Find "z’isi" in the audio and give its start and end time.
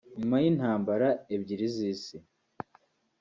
1.75-2.17